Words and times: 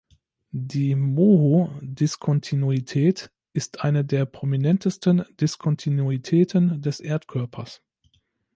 Die 0.55 0.95
Moho-Diskontinuität 0.95 3.31
ist 3.53 3.81
eine 3.81 4.03
der 4.03 4.25
prominentesten 4.25 5.23
Diskontinuitäten 5.39 6.81
des 6.81 7.01
Erdkörpers. 7.01 7.83